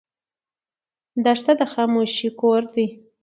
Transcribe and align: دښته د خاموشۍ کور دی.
دښته 1.23 1.53
د 1.59 1.61
خاموشۍ 1.73 2.29
کور 2.39 2.61
دی. 2.73 2.85